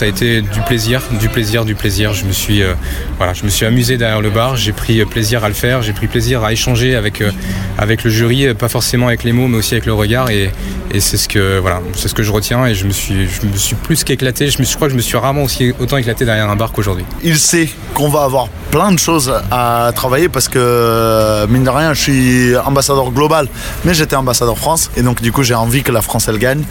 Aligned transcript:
ça 0.00 0.06
a 0.06 0.08
été 0.08 0.40
du 0.40 0.62
plaisir, 0.62 1.02
du 1.20 1.28
plaisir, 1.28 1.66
du 1.66 1.74
plaisir. 1.74 2.14
Je 2.14 2.24
me 2.24 2.32
suis, 2.32 2.62
euh, 2.62 2.72
voilà, 3.18 3.34
je 3.34 3.44
me 3.44 3.50
suis 3.50 3.66
amusé 3.66 3.98
derrière 3.98 4.22
le 4.22 4.30
bar. 4.30 4.56
J'ai 4.56 4.72
pris 4.72 5.04
plaisir 5.04 5.44
à 5.44 5.48
le 5.48 5.54
faire. 5.54 5.82
J'ai 5.82 5.92
pris 5.92 6.06
plaisir 6.06 6.42
à 6.42 6.54
échanger 6.54 6.96
avec, 6.96 7.20
euh, 7.20 7.30
avec 7.76 8.02
le 8.02 8.08
jury, 8.08 8.54
pas 8.54 8.70
forcément 8.70 9.08
avec 9.08 9.24
les 9.24 9.32
mots, 9.32 9.46
mais 9.46 9.58
aussi 9.58 9.74
avec 9.74 9.84
le 9.84 9.92
regard. 9.92 10.30
Et, 10.30 10.52
c'est 11.00 11.18
ce 11.18 11.28
que, 11.28 11.58
voilà, 11.58 11.82
c'est 11.94 12.08
ce 12.08 12.14
que 12.14 12.22
je 12.22 12.32
retiens. 12.32 12.64
Et 12.64 12.74
je 12.74 12.86
me 12.86 12.92
suis, 12.92 13.28
je 13.28 13.46
me 13.46 13.54
suis 13.58 13.76
plus 13.76 14.02
qu'éclaté. 14.02 14.48
Je, 14.48 14.62
je 14.62 14.74
crois 14.74 14.88
que 14.88 14.92
je 14.92 14.96
me 14.96 15.02
suis 15.02 15.18
rarement 15.18 15.42
aussi 15.42 15.74
autant 15.78 15.98
éclaté 15.98 16.24
derrière 16.24 16.48
un 16.48 16.56
bar 16.56 16.72
qu'aujourd'hui. 16.72 17.04
Il 17.22 17.36
sait 17.36 17.68
qu'on 17.92 18.08
va 18.08 18.22
avoir 18.22 18.48
plein 18.70 18.92
de 18.92 18.98
choses 18.98 19.30
à 19.50 19.92
travailler 19.94 20.30
parce 20.30 20.48
que, 20.48 21.46
mine 21.50 21.64
de 21.64 21.68
rien, 21.68 21.92
je 21.92 22.00
suis 22.00 22.56
ambassadeur 22.56 23.10
global, 23.10 23.48
mais 23.84 23.92
j'étais 23.92 24.16
ambassadeur 24.16 24.56
France. 24.56 24.90
Et 24.96 25.02
donc, 25.02 25.20
du 25.20 25.30
coup, 25.30 25.42
j'ai 25.42 25.54
envie 25.54 25.82
que 25.82 25.92
la 25.92 26.00
France, 26.00 26.26
elle 26.26 26.38
gagne. 26.38 26.64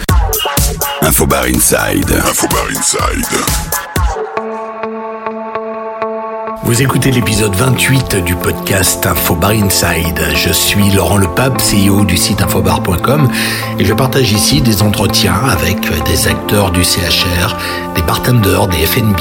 Infobar 1.02 1.46
Inside. 1.46 2.12
Infobar 2.12 2.66
Inside. 2.76 3.26
Vous 6.64 6.82
écoutez 6.82 7.12
l'épisode 7.12 7.56
28 7.56 8.18
du 8.18 8.36
podcast 8.36 9.06
Infobar 9.06 9.52
Inside. 9.52 10.22
Je 10.36 10.52
suis 10.52 10.92
Laurent 10.92 11.18
Lepape, 11.18 11.62
CEO 11.62 12.04
du 12.06 12.18
site 12.18 12.42
infobar.com 12.42 13.30
et 13.80 13.86
je 13.86 13.94
partage 13.94 14.32
ici 14.32 14.62
des 14.62 14.82
entretiens 14.82 15.40
avec 15.50 15.80
des 16.06 16.28
acteurs 16.28 16.72
du 16.72 16.84
CHR, 16.84 17.58
des 17.96 18.02
bartenders, 18.02 18.68
des 18.68 18.86
FNB, 18.86 19.18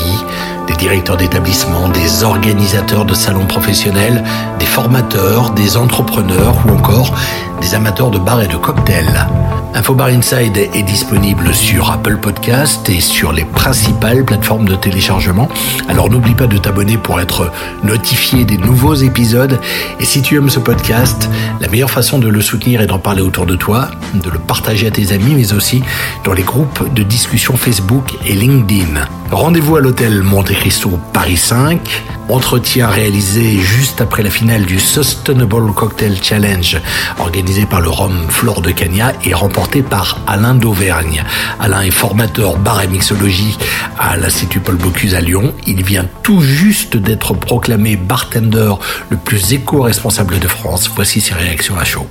des 0.67 0.75
directeurs 0.75 1.17
d'établissements, 1.17 1.89
des 1.89 2.25
organisateurs 2.25 3.05
de 3.05 3.15
salons 3.15 3.47
professionnels, 3.47 4.25
des 4.59 4.67
formateurs, 4.67 5.51
des 5.51 5.77
entrepreneurs 5.77 6.57
ou 6.67 6.73
encore 6.73 7.15
des 7.61 7.75
amateurs 7.75 8.11
de 8.11 8.19
bars 8.19 8.43
et 8.43 8.49
de 8.49 8.57
cocktails. 8.57 9.27
Infobar 9.75 10.09
Inside 10.09 10.57
est 10.57 10.83
disponible 10.83 11.55
sur 11.55 11.91
Apple 11.91 12.17
Podcast 12.17 12.89
et 12.89 13.01
sur 13.01 13.33
les 13.33 13.45
principales 13.45 14.25
plateformes 14.25 14.67
de 14.67 14.75
téléchargement. 14.75 15.49
Alors 15.89 16.11
n'oublie 16.11 16.35
pas 16.35 16.47
de 16.47 16.57
t'abonner 16.59 16.97
pour 16.97 17.21
être 17.21 17.53
notifié 17.85 18.45
des 18.45 18.57
nouveaux 18.57 18.95
épisodes. 18.95 19.61
Et 20.01 20.05
si 20.05 20.23
tu 20.23 20.37
aimes 20.37 20.51
ce 20.51 20.59
podcast, 20.59 21.29
la 21.61 21.69
meilleure 21.69 21.91
façon 21.91 22.19
de 22.19 22.29
le 22.29 22.41
soutenir 22.41 22.81
est 22.81 22.87
d'en 22.87 22.99
parler 22.99 23.23
autour 23.23 23.47
de 23.47 23.57
toi, 23.57 23.91
de 24.15 24.31
le 24.31 24.39
partager 24.39 24.87
à 24.87 24.91
tes 24.91 25.13
amis, 25.13 25.35
mais 25.35 25.53
aussi 25.53 25.83
dans 26.25 26.33
les 26.33 26.43
groupes 26.43 26.93
de 26.95 27.03
discussion 27.03 27.57
Facebook 27.57 28.17
et 28.27 28.35
LinkedIn. 28.35 29.07
Rendez-vous 29.31 29.77
à 29.77 29.81
l'hôtel 29.81 30.23
Monte 30.23 30.53
Cristo 30.53 30.99
Paris 31.13 31.37
5. 31.37 32.18
Entretien 32.29 32.89
réalisé 32.89 33.59
juste 33.59 34.03
après 34.03 34.23
la 34.23 34.29
finale 34.29 34.67
du 34.67 34.79
Sustainable 34.79 35.73
Cocktail 35.73 36.19
Challenge 36.23 36.79
organisé 37.19 37.65
par 37.65 37.81
le 37.81 37.89
Rhum 37.89 38.29
Flore 38.29 38.61
de 38.61 38.71
Cagna 38.71 39.15
et 39.25 39.33
remporté 39.33 39.83
par 39.83 40.19
Alain 40.27 40.55
d'Auvergne. 40.55 41.25
Alain 41.59 41.83
est 41.83 41.91
formateur 41.91 42.59
bar 42.59 42.83
et 42.83 42.87
mixologie 42.87 43.57
à 43.99 44.19
l'Institut 44.19 44.61
Paul 44.61 44.77
Bocuse 44.77 45.15
à 45.15 45.23
Lyon. 45.23 45.55
Il 45.67 45.83
vient 45.83 46.05
tout 46.23 46.43
juste 46.43 46.99
d'être 46.99 47.33
proclamé 47.33 47.97
bartender 47.97 48.75
le 49.09 49.17
plus 49.17 49.55
éco-responsable 49.55 50.39
de 50.39 50.49
France. 50.49 50.91
Voici 50.95 51.23
ses 51.23 51.35
réactions 51.35 51.79
à 51.79 51.85
chaud. 51.85 52.07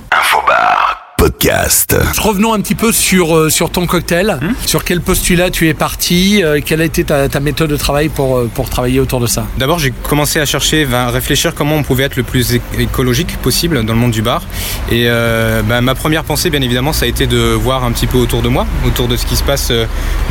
Podcast. 1.28 1.94
Revenons 2.16 2.54
un 2.54 2.60
petit 2.60 2.74
peu 2.74 2.90
sur, 2.90 3.36
euh, 3.36 3.50
sur 3.50 3.68
ton 3.68 3.86
cocktail. 3.86 4.38
Sur 4.64 4.82
quel 4.82 5.02
postulat 5.02 5.50
tu 5.50 5.68
es 5.68 5.74
parti 5.74 6.42
euh, 6.42 6.60
Quelle 6.64 6.80
a 6.80 6.86
été 6.86 7.04
ta, 7.04 7.28
ta 7.28 7.40
méthode 7.40 7.68
de 7.68 7.76
travail 7.76 8.08
pour, 8.08 8.38
euh, 8.38 8.50
pour 8.54 8.70
travailler 8.70 8.98
autour 8.98 9.20
de 9.20 9.26
ça? 9.26 9.46
D'abord, 9.58 9.78
j'ai 9.78 9.90
commencé 9.90 10.40
à 10.40 10.46
chercher, 10.46 10.88
à 10.90 11.10
réfléchir 11.10 11.54
comment 11.54 11.76
on 11.76 11.82
pouvait 11.82 12.04
être 12.04 12.16
le 12.16 12.22
plus 12.22 12.58
écologique 12.78 13.36
possible 13.42 13.84
dans 13.84 13.92
le 13.92 13.98
monde 13.98 14.12
du 14.12 14.22
bar. 14.22 14.42
Et 14.90 15.04
euh, 15.06 15.60
bah, 15.62 15.82
ma 15.82 15.94
première 15.94 16.24
pensée, 16.24 16.48
bien 16.48 16.62
évidemment, 16.62 16.94
ça 16.94 17.04
a 17.04 17.08
été 17.08 17.26
de 17.26 17.36
voir 17.36 17.84
un 17.84 17.92
petit 17.92 18.06
peu 18.06 18.16
autour 18.16 18.40
de 18.40 18.48
moi, 18.48 18.66
autour 18.86 19.06
de 19.06 19.16
ce 19.18 19.26
qui 19.26 19.36
se 19.36 19.44
passe 19.44 19.70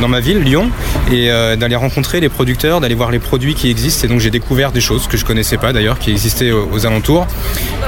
dans 0.00 0.08
ma 0.08 0.18
ville, 0.18 0.40
Lyon, 0.40 0.68
et 1.12 1.30
euh, 1.30 1.54
d'aller 1.54 1.76
rencontrer 1.76 2.18
les 2.18 2.28
producteurs, 2.28 2.80
d'aller 2.80 2.96
voir 2.96 3.12
les 3.12 3.20
produits 3.20 3.54
qui 3.54 3.70
existent. 3.70 4.04
Et 4.04 4.08
donc, 4.08 4.18
j'ai 4.18 4.30
découvert 4.30 4.72
des 4.72 4.80
choses 4.80 5.06
que 5.06 5.16
je 5.16 5.24
connaissais 5.24 5.58
pas 5.58 5.72
d'ailleurs, 5.72 6.00
qui 6.00 6.10
existaient 6.10 6.50
aux, 6.50 6.68
aux 6.72 6.86
alentours. 6.86 7.28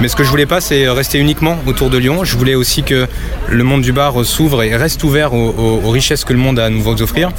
Mais 0.01 0.07
ce 0.07 0.15
que 0.15 0.23
je 0.23 0.31
voulais 0.31 0.47
pas, 0.47 0.61
c'est 0.61 0.89
rester 0.89 1.19
uniquement 1.19 1.59
autour 1.67 1.91
de 1.91 1.99
Lyon. 1.99 2.23
Je 2.23 2.37
voulais 2.37 2.55
aussi 2.55 2.85
que 2.85 3.00
le 3.49 3.65
monde 3.65 3.83
du 3.83 3.93
bar 3.93 4.25
s'ouvre 4.25 4.63
et 4.63 4.77
reste 4.77 5.03
ouvert 5.05 5.35
aux, 5.35 5.91
richesses 5.91 6.25
que 6.25 6.33
le 6.33 6.39
monde 6.39 6.59
a 6.59 6.67
à 6.67 6.71
nous 6.71 6.87
offrir. 7.03 7.31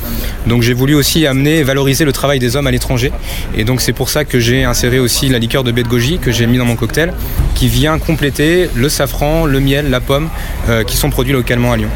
Donc 0.48 0.62
j'ai 0.62 0.74
voulu 0.74 0.96
aussi 0.96 1.26
amener 1.26 1.58
et 1.58 1.64
valoriser 1.64 2.06
le 2.06 2.12
travail 2.12 2.40
des 2.40 2.56
hommes 2.56 2.68
à 2.68 2.72
l'étranger. 2.72 3.12
Et 3.56 3.64
donc 3.64 3.82
c'est 3.82 3.94
pour 3.94 4.10
ça 4.10 4.26
que 4.26 4.40
j'ai 4.40 4.64
inséré 4.64 5.00
aussi 5.00 5.30
la 5.30 5.40
liqueur 5.40 5.64
de 5.64 5.72
baie 5.72 5.84
de 5.84 5.88
goji 5.88 6.20
que 6.20 6.32
j'ai 6.32 6.48
mis 6.48 6.58
dans 6.58 6.66
mon 6.66 6.76
cocktail, 6.76 7.14
qui 7.56 7.68
vient 7.68 8.00
compléter 8.00 8.70
le 8.76 8.90
safran, 8.90 9.46
le 9.46 9.60
miel, 9.60 9.90
la 9.90 10.00
pomme, 10.00 10.30
euh, 10.70 10.84
qui 10.84 10.98
sont 10.98 11.10
produits 11.10 11.34
localement 11.34 11.72
à 11.72 11.78
Lyon. 11.78 11.90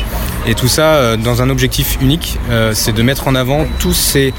Et 0.48 0.54
tout 0.54 0.68
ça 0.68 0.96
euh, 0.96 1.18
dans 1.18 1.42
un 1.42 1.50
objectif 1.50 1.98
unique, 2.02 2.38
euh, 2.50 2.72
c'est 2.74 2.94
de 2.94 3.02
mettre 3.02 3.28
en 3.28 3.36
avant 3.36 3.66
tous 3.80 3.94
ces 3.94 4.34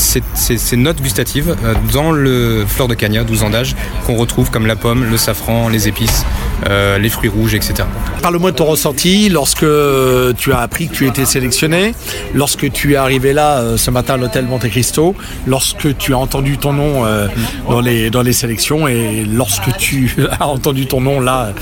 ces, 0.00 0.76
notes 0.76 1.00
gustatives 1.00 1.56
euh, 1.64 1.74
dans 1.92 2.12
le 2.12 2.64
fleur 2.66 2.88
de 2.88 2.94
cagna, 2.94 3.24
12 3.24 3.42
ans 3.42 3.50
d'âge, 3.50 3.76
qu'on 4.06 4.16
retrouve 4.16 4.50
comme 4.50 4.66
la 4.66 4.76
pomme, 4.76 5.04
le 5.10 5.16
safran, 5.16 5.68
les 5.68 5.88
épices, 5.88 6.24
euh, 6.68 6.98
les 6.98 7.08
fruits 7.08 7.28
rouges, 7.28 7.54
etc. 7.54 7.84
Parle-moi 8.22 8.50
de 8.50 8.56
ton 8.56 8.66
ressenti 8.66 9.28
lorsque 9.28 9.62
euh, 9.62 10.32
tu 10.36 10.52
as 10.52 10.60
appris 10.60 10.88
que 10.88 10.94
tu 10.94 11.06
étais 11.06 11.24
sélectionné, 11.24 11.94
lorsque 12.34 12.70
tu 12.70 12.92
es 12.92 12.96
arrivé 12.96 13.32
là 13.32 13.76
ce 13.76 13.90
matin 13.90 14.14
à 14.14 14.16
l'hôtel 14.16 14.44
Monte 14.44 14.68
Cristo, 14.68 15.14
lorsque 15.46 15.96
tu 15.96 16.12
as 16.12 16.18
entendu 16.18 16.58
ton 16.58 16.72
nom 16.72 17.04
euh, 17.04 17.28
dans, 17.68 17.80
les, 17.80 18.10
dans 18.10 18.22
les 18.22 18.32
sélections 18.32 18.88
et 18.88 19.24
lorsque 19.24 19.74
tu 19.78 20.14
as 20.40 20.46
entendu 20.46 20.86
ton 20.86 21.00
nom 21.00 21.20
là. 21.20 21.52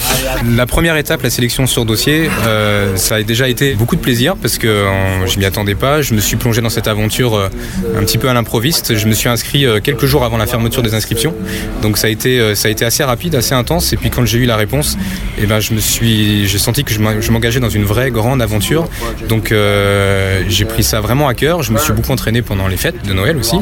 La 0.56 0.66
première 0.66 0.97
étape, 0.97 1.22
la 1.22 1.31
sélection 1.31 1.66
sur 1.66 1.84
dossier, 1.84 2.28
euh, 2.47 2.97
ça 2.97 3.16
a 3.16 3.22
déjà 3.22 3.49
été 3.49 3.75
beaucoup 3.75 3.97
de 3.97 4.00
plaisir 4.00 4.37
parce 4.37 4.59
que 4.59 4.84
je 5.26 5.38
m'y 5.38 5.44
attendais 5.44 5.75
pas. 5.75 6.03
Je 6.03 6.15
me 6.15 6.20
suis 6.20 6.37
plongé 6.37 6.60
dans 6.60 6.70
cette 6.70 6.88
aventure 6.88 7.50
un 7.97 8.00
petit 8.00 8.19
peu 8.19 8.28
à 8.28 8.34
l'improviste. 8.34 8.97
Je 8.97 9.06
me 9.06 9.12
suis 9.12 9.28
inscrit 9.28 9.66
euh, 9.66 9.81
quelques 9.81 10.06
jours 10.06 10.25
avant 10.25 10.37
la 10.37 10.47
fermeture 10.47 10.83
des 10.83 10.94
inscriptions, 10.94 11.34
donc 11.83 11.99
ça 11.99 12.06
a 12.06 12.11
été 12.11 12.39
euh, 12.41 12.55
ça 12.55 12.69
a 12.69 12.71
été 12.71 12.84
assez 12.84 13.05
rapide, 13.05 13.34
assez 13.34 13.55
intense. 13.55 13.93
Et 13.93 13.97
puis 13.97 14.11
quand 14.11 14.25
j'ai 14.25 14.39
eu 14.39 14.47
la 14.47 14.56
réponse, 14.56 14.97
eh 15.39 15.47
ben 15.47 15.59
j'ai 15.61 16.59
senti 16.59 16.84
que 16.84 16.93
je 16.93 17.31
m'engageais 17.31 17.61
dans 17.61 17.69
une 17.69 17.84
vraie 17.84 18.11
grande 18.11 18.43
aventure. 18.43 18.88
Donc 19.28 19.53
euh, 19.53 20.43
j'ai 20.49 20.65
pris 20.65 20.83
ça 20.83 21.00
vraiment 21.00 21.28
à 21.28 21.34
cœur. 21.34 21.62
Je 21.62 21.72
me 21.72 21.78
suis 21.78 21.93
beaucoup 21.93 22.12
entraîné 22.12 22.43
pendant 22.43 22.69
les 22.69 22.77
fêtes 22.77 23.06
de 23.06 23.12
Noël 23.12 23.37
aussi. 23.37 23.56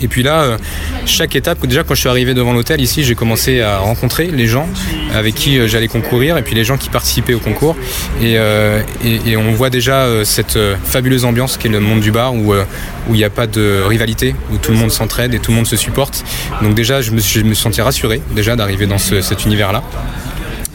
Et 0.00 0.08
puis 0.08 0.22
là, 0.22 0.42
euh, 0.42 0.58
chaque 1.06 1.36
étape, 1.36 1.64
déjà 1.66 1.82
quand 1.84 1.94
je 1.94 2.00
suis 2.00 2.08
arrivé 2.08 2.34
devant 2.34 2.52
l'hôtel 2.52 2.80
ici, 2.80 3.04
j'ai 3.04 3.14
commencé 3.14 3.60
à 3.60 3.78
rencontrer 3.78 4.26
les 4.26 4.46
gens 4.46 4.68
avec 5.14 5.34
qui 5.34 5.58
euh, 5.58 5.66
j'allais 5.68 5.88
concourir 5.88 6.36
et 6.36 6.42
puis 6.42 6.54
les 6.54 6.64
gens 6.64 6.76
qui 6.76 6.90
participaient 6.90 7.34
au 7.34 7.38
concours. 7.40 7.76
Et, 8.20 8.34
euh, 8.36 8.82
on 9.38 9.52
voit 9.52 9.70
déjà 9.70 10.06
cette 10.24 10.58
fabuleuse 10.84 11.24
ambiance 11.24 11.56
qu'est 11.56 11.68
le 11.68 11.80
monde 11.80 12.00
du 12.00 12.10
bar 12.10 12.34
où 12.34 12.52
il 13.10 13.14
n'y 13.14 13.24
a 13.24 13.30
pas 13.30 13.46
de 13.46 13.82
rivalité, 13.86 14.34
où 14.52 14.56
tout 14.58 14.72
le 14.72 14.78
monde 14.78 14.90
s'entraide 14.90 15.32
et 15.34 15.38
tout 15.38 15.50
le 15.52 15.56
monde 15.56 15.66
se 15.66 15.76
supporte. 15.76 16.24
Donc 16.62 16.74
déjà, 16.74 17.00
je 17.00 17.12
me, 17.12 17.20
je 17.20 17.40
me 17.40 17.54
senti 17.54 17.80
rassuré 17.80 18.20
déjà 18.34 18.56
d'arriver 18.56 18.86
dans 18.86 18.98
ce- 18.98 19.20
cet 19.20 19.44
univers-là. 19.44 19.82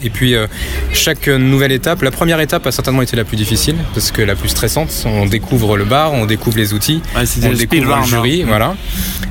Et 0.04 0.10
puis 0.10 0.36
euh, 0.36 0.48
chaque 0.94 1.28
nouvelle 1.28 1.72
étape, 1.72 2.02
la 2.02 2.12
première 2.12 2.40
étape 2.40 2.66
a 2.68 2.72
certainement 2.72 3.02
été 3.02 3.16
la 3.16 3.24
plus 3.24 3.38
difficile 3.38 3.76
parce 3.94 4.12
que 4.12 4.22
la 4.22 4.36
plus 4.36 4.50
stressante. 4.50 4.90
On 5.06 5.26
découvre 5.26 5.78
le 5.78 5.86
bar, 5.86 6.14
on 6.14 6.26
découvre 6.26 6.58
les 6.58 6.74
outils, 6.74 7.02
Ouais, 7.16 7.24
on 7.44 7.54
découvre 7.54 7.98
le 7.98 8.06
jury, 8.06 8.44
voilà. 8.44 8.76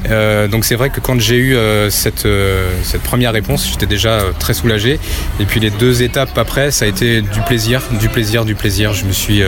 Euh, 0.09 0.49
donc 0.49 0.65
c'est 0.65 0.77
vrai 0.77 0.91
que 0.91 1.01
quand 1.01 1.21
j'ai 1.21 1.37
eu 1.37 1.55
euh, 1.55 1.91
cette 1.91 2.27
cette 2.83 3.03
première 3.03 3.33
réponse, 3.33 3.69
j'étais 3.71 3.87
déjà 3.87 4.21
très 4.39 4.55
soulagé. 4.55 4.99
Et 5.41 5.45
puis 5.45 5.61
les 5.61 5.71
deux 5.71 6.03
étapes 6.03 6.37
après, 6.39 6.71
ça 6.71 6.85
a 6.85 6.89
été 6.89 7.21
du 7.21 7.41
plaisir, 7.47 7.83
du 8.01 8.09
plaisir, 8.09 8.45
du 8.45 8.55
plaisir. 8.55 8.93
Je 8.93 9.05
me 9.05 9.13
suis 9.13 9.43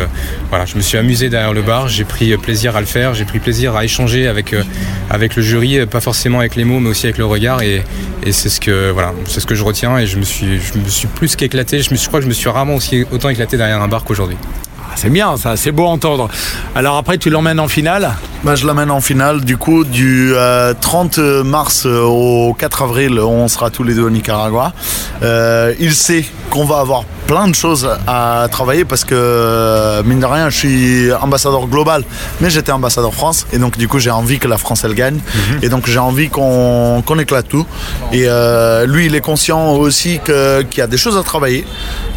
voilà, 0.50 0.66
je 0.66 0.77
me 0.77 0.82
suis 0.82 0.99
amusé 0.99 1.28
derrière 1.28 1.53
le 1.53 1.62
bar. 1.62 1.88
J'ai 1.88 2.05
pris 2.05 2.37
plaisir 2.37 2.77
à 2.77 2.81
le 2.81 2.87
faire. 2.87 3.15
J'ai 3.15 3.25
pris 3.25 3.38
plaisir 3.38 3.77
à 3.77 3.84
échanger 3.84 4.27
avec 4.27 4.55
avec 5.11 5.37
le 5.37 5.43
jury, 5.43 5.87
pas 5.87 6.00
forcément 6.00 6.41
avec 6.41 6.56
les 6.56 6.65
mots, 6.65 6.81
mais 6.81 6.91
aussi 6.91 7.06
avec 7.06 7.19
le 7.19 7.27
regard. 7.27 7.62
Et, 7.62 7.82
et 8.25 8.32
c'est 8.32 8.49
ce 8.49 8.61
que 8.61 8.91
voilà, 8.91 9.12
c'est 9.27 9.41
ce 9.41 9.47
que 9.47 9.55
je 9.55 9.65
retiens. 9.65 9.99
Et 9.99 10.06
je 10.06 10.19
me 10.19 10.25
suis 10.25 10.61
je 10.61 10.78
me 10.78 10.88
suis 10.88 11.09
plus 11.15 11.37
qu'éclaté. 11.37 11.81
Je 11.83 11.95
je 11.95 12.06
crois 12.09 12.21
que 12.21 12.25
je 12.25 12.28
me 12.28 12.34
suis 12.34 12.49
rarement 12.49 12.78
autant 13.11 13.28
éclaté 13.28 13.56
derrière 13.56 13.81
un 13.81 13.89
bar 13.89 14.05
qu'aujourd'hui. 14.05 14.37
Ah, 14.93 14.95
C'est 14.97 15.09
bien 15.11 15.37
ça, 15.39 15.57
c'est 15.57 15.73
beau 15.73 15.85
à 15.87 15.89
entendre. 15.89 16.29
Alors 16.75 16.97
après 16.99 17.17
tu 17.17 17.31
l'emmènes 17.31 17.61
en 17.61 17.69
finale 17.69 18.13
Bah, 18.45 18.57
je 18.57 18.67
l'amène 18.67 18.91
en 18.91 19.01
finale. 19.01 19.41
Du 19.43 19.57
coup, 19.57 19.85
du 19.85 20.33
euh, 20.35 20.75
30 20.79 21.19
mars 21.19 21.85
euh, 21.87 22.03
au 22.03 22.53
4 22.55 22.83
avril, 22.83 23.19
on 23.21 23.49
sera 23.49 23.71
tous 23.71 23.85
les 23.85 23.94
deux 23.94 24.03
au 24.03 24.11
Nicaragua. 24.11 24.73
Euh, 25.23 25.73
il 25.81 25.94
sait 25.94 26.25
qu'on 26.50 26.65
va 26.67 26.79
avoir 26.81 27.05
plein 27.27 27.49
de 27.49 27.55
choses 27.55 27.89
à 28.06 28.47
travailler 28.50 28.85
parce 28.85 29.05
que, 29.05 29.15
euh, 29.15 30.03
mine 30.03 30.21
de 30.21 30.27
rien, 30.27 30.50
je 30.50 30.59
suis 30.59 31.12
ambassadeur 31.15 31.67
global, 31.69 32.03
mais 32.41 32.50
j'étais 32.50 32.73
ambassadeur 32.73 33.15
France. 33.15 33.47
Et 33.53 33.59
donc, 33.59 33.79
du 33.79 33.88
coup, 33.88 33.99
j'ai 34.00 34.11
envie 34.11 34.38
que 34.38 34.49
la 34.49 34.59
France, 34.59 34.83
elle 34.85 34.95
gagne. 34.95 35.19
Et 35.62 35.69
donc, 35.71 35.87
j'ai 35.87 35.99
envie 36.00 36.29
qu'on 36.29 37.03
qu'on 37.06 37.19
éclate 37.19 37.49
tout. 37.49 37.65
Et 38.12 38.25
euh, 38.27 38.85
lui, 38.87 39.06
il 39.06 39.15
est 39.15 39.21
conscient 39.21 39.73
aussi 39.75 40.21
qu'il 40.25 40.79
y 40.79 40.81
a 40.83 40.87
des 40.87 40.99
choses 40.99 41.17
à 41.17 41.23
travailler. 41.23 41.65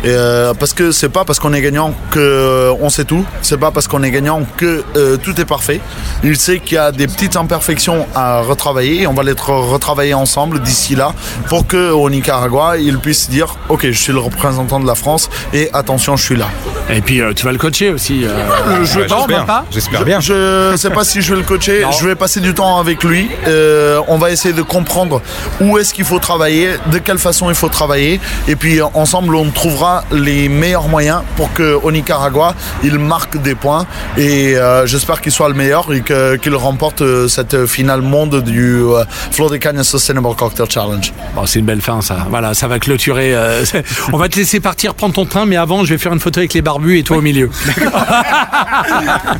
Et, 0.04 0.07
euh, 0.10 0.54
parce 0.54 0.74
que 0.74 0.92
c'est 0.92 1.10
pas 1.10 1.24
parce 1.24 1.39
qu'on 1.39 1.54
est 1.54 1.62
gagnant 1.62 1.94
que 2.12 2.64
on 2.79 2.89
sait 2.89 3.06
tout. 3.06 3.25
C'est 3.41 3.57
pas 3.57 3.71
parce 3.71 3.88
qu'on 3.88 4.03
est 4.03 4.12
gagnant 4.12 4.41
que 4.57 4.83
euh, 4.95 5.17
tout 5.17 5.39
est 5.39 5.45
parfait. 5.45 5.79
Il 6.23 6.38
sait 6.38 6.59
qu'il 6.59 6.75
y 6.75 6.77
a 6.77 6.91
des 6.91 7.07
petites 7.07 7.35
imperfections 7.35 8.07
à 8.15 8.41
retravailler. 8.41 9.01
Et 9.03 9.07
on 9.07 9.13
va 9.13 9.23
les 9.23 9.33
re- 9.33 9.69
retravailler 9.69 10.13
ensemble 10.13 10.59
d'ici 10.62 10.95
là 10.95 11.13
pour 11.50 11.67
que 11.67 11.91
au 11.91 12.09
Nicaragua, 12.09 12.77
il 12.77 13.00
puisse 13.00 13.29
dire 13.29 13.56
OK, 13.69 13.85
je 13.85 13.91
suis 13.97 14.13
le 14.13 14.19
représentant 14.19 14.79
de 14.79 14.88
la 14.88 14.95
France. 14.95 15.29
Et 15.53 15.69
attention, 15.73 16.15
je 16.17 16.23
suis 16.23 16.35
là. 16.35 16.47
Et 16.89 17.01
puis 17.01 17.21
euh, 17.21 17.33
tu 17.33 17.45
vas 17.45 17.51
le 17.51 17.57
coacher 17.57 17.89
aussi. 17.91 18.23
euh, 18.25 18.83
je 18.85 19.00
Ouais, 19.00 19.07
non, 19.07 19.18
j'espère. 19.19 19.38
même 19.38 19.45
pas 19.45 19.65
J'espère 19.71 20.06
bien. 20.06 20.19
Je 20.19 20.73
sais 20.77 20.89
pas 20.89 21.03
si 21.03 21.21
je 21.21 21.33
vais 21.33 21.39
le 21.41 21.45
coacher. 21.45 21.81
Non. 21.83 21.91
Je 21.91 22.07
vais 22.07 22.15
passer 22.15 22.39
du 22.39 22.53
temps 22.53 22.79
avec 22.79 23.03
lui. 23.03 23.29
Euh, 23.47 24.01
on 24.07 24.18
va 24.18 24.31
essayer 24.31 24.53
de 24.53 24.61
comprendre 24.61 25.21
où 25.61 25.77
est-ce 25.77 25.94
qu'il 25.94 26.06
faut 26.06 26.19
travailler, 26.19 26.69
de 26.91 26.97
quelle 27.00 27.18
façon 27.19 27.50
il 27.50 27.56
faut 27.56 27.69
travailler. 27.69 28.19
Et 28.47 28.56
puis 28.56 28.79
euh, 28.81 28.85
ensemble, 28.94 29.35
on 29.35 29.50
trouvera 29.51 30.03
les 30.11 30.50
meilleurs 30.50 30.88
moyens 30.88 31.21
pour 31.38 31.51
que 31.53 31.77
au 31.83 31.91
Nicaragua, 31.91 32.55
il 32.84 32.98
marque 33.00 33.38
des 33.42 33.56
points. 33.56 33.86
Et 34.18 34.56
euh, 34.57 34.86
j'espère 34.86 35.22
qu'il 35.22 35.31
soit 35.31 35.50
le 35.50 35.56
meilleur 35.56 35.94
et 35.94 36.02
que- 36.02 36.36
qu'il 36.38 36.56
remporte 36.56 37.02
euh, 37.02 37.28
cette 37.28 37.66
finale 37.66 38.02
monde 38.02 38.42
du 38.44 38.75
euh, 38.81 39.04
Florida 39.31 39.57
Canyon 39.60 39.84
Sustainable 39.84 40.36
Cocktail 40.36 40.68
Challenge. 40.69 41.13
Bon, 41.36 41.46
c'est 41.46 41.60
une 41.60 41.66
belle 41.66 41.81
fin, 41.81 42.02
ça. 42.02 42.25
Voilà, 42.30 42.54
ça 42.54 42.68
va 42.68 42.80
clôturer. 42.80 43.34
euh, 43.36 43.63
on 44.13 44.18
va 44.18 44.30
te 44.30 44.38
laisser 44.38 44.60
partir, 44.60 44.94
prendre 44.96 45.13
ton 45.13 45.25
train, 45.25 45.46
mais 45.46 45.57
avant, 45.57 45.84
je 45.84 45.90
vais 45.94 45.98
faire 45.98 46.13
une 46.13 46.19
photo 46.19 46.40
avec 46.40 46.54
les 46.54 46.62
barbus 46.62 47.00
et 47.00 47.04
toi 47.04 47.18
au 47.18 47.22
milieu. 47.22 47.50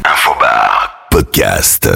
Infobar 0.06 0.92
Podcast. 1.10 1.90